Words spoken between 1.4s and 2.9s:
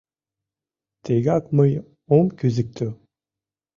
мый ом кӱзыктӧ.